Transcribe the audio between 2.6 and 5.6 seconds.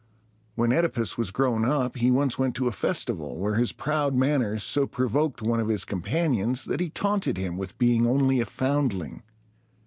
a festival, where his proud manners so provoked one